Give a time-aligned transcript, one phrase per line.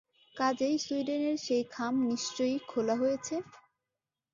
[0.35, 3.35] কাজেই সুইডেনের সেই খাম নিশ্চয়ই খোলা হয়েছে।